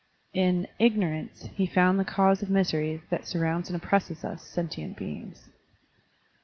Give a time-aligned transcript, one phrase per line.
[0.33, 5.49] In Ignorance he found the cause of misery that surrounds and oppresses us, sentient beings.